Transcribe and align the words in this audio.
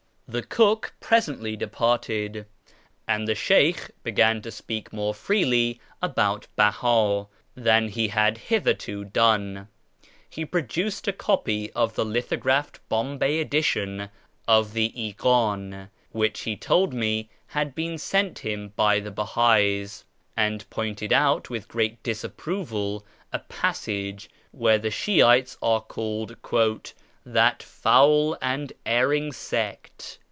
The 0.31 0.43
cook 0.43 0.93
presently 1.01 1.57
departed, 1.57 2.45
and 3.05 3.27
the 3.27 3.35
Sheykh 3.35 3.91
began 4.01 4.41
to 4.43 4.49
speak 4.49 4.93
more 4.93 5.13
freely 5.13 5.81
about 6.01 6.47
Beha 6.55 7.25
than 7.55 7.89
he 7.89 8.07
had 8.07 8.37
hitherto 8.37 9.03
done. 9.03 9.67
He 10.29 10.45
produced 10.45 11.09
a 11.09 11.11
copy 11.11 11.69
of 11.73 11.95
the 11.95 12.05
lithographed 12.05 12.79
Bombay 12.87 13.41
edition 13.41 14.07
of 14.47 14.71
the 14.71 14.93
Ikdn, 14.95 15.89
which 16.13 16.39
he 16.43 16.55
told 16.55 16.93
me 16.93 17.27
had 17.47 17.75
been 17.75 17.97
sent 17.97 18.39
him 18.39 18.71
by 18.77 19.01
the 19.01 19.11
Beha'is, 19.11 20.05
and 20.37 20.63
j)ointed 20.69 21.11
out 21.11 21.49
with 21.49 21.67
great 21.67 22.01
disapproval 22.03 23.05
a 23.33 23.39
passage 23.39 24.29
where 24.51 24.79
the 24.79 24.91
Shf 24.91 25.25
ites 25.27 25.57
are 25.61 25.81
called" 25.81 26.35
that 27.43 27.61
foul 27.61 28.35
and 28.41 28.73
erring 28.83 29.31
sect." 29.33 30.17